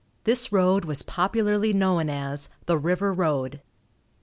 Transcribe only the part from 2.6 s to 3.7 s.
the "River Road."